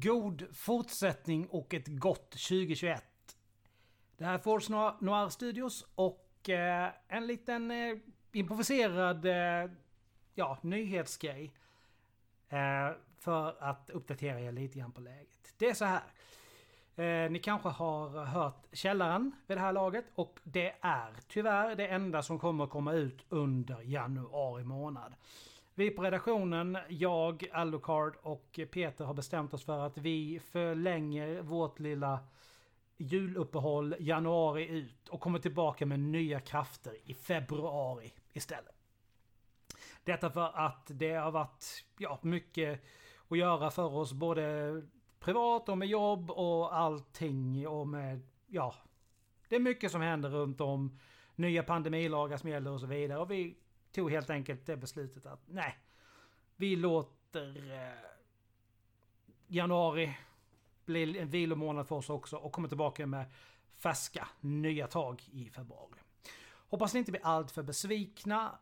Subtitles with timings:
[0.00, 3.04] God fortsättning och ett gott 2021.
[4.16, 7.96] Det här är Force Noir Studios och eh, en liten eh,
[8.32, 9.70] improviserad eh,
[10.34, 11.52] ja, nyhetsgrej.
[12.48, 15.54] Eh, för att uppdatera er lite grann på läget.
[15.58, 16.02] Det är så här.
[16.96, 21.86] Eh, ni kanske har hört Källaren vid det här laget och det är tyvärr det
[21.86, 25.14] enda som kommer komma ut under januari månad.
[25.78, 31.78] Vi på redaktionen, jag, Alucard och Peter har bestämt oss för att vi förlänger vårt
[31.78, 32.20] lilla
[32.96, 38.74] juluppehåll januari ut och kommer tillbaka med nya krafter i februari istället.
[40.04, 42.84] Detta för att det har varit ja, mycket
[43.28, 44.82] att göra för oss både
[45.20, 48.74] privat och med jobb och allting och med, ja,
[49.48, 50.98] det är mycket som händer runt om.
[51.34, 53.18] Nya pandemilagar som gäller och så vidare.
[53.18, 53.56] Och vi
[53.98, 55.78] tog helt enkelt det beslutet att nej,
[56.56, 57.98] vi låter eh,
[59.46, 60.16] januari
[60.84, 63.26] bli en vilomånad för oss också och kommer tillbaka med
[63.74, 66.00] färska nya tag i februari.
[66.68, 68.58] Hoppas ni inte blir alltför besvikna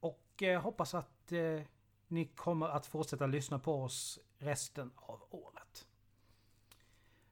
[0.00, 1.60] och eh, hoppas att eh,
[2.06, 5.86] ni kommer att fortsätta lyssna på oss resten av året.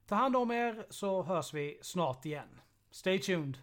[0.06, 2.60] Ta hand om er så hörs vi snart igen.
[2.90, 3.58] Stay tuned!